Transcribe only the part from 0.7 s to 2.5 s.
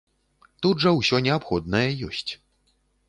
жа ўсё неабходнае ёсць.